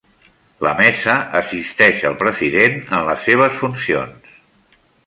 [0.67, 4.35] La Mesa assisteix al President en les seves funcions.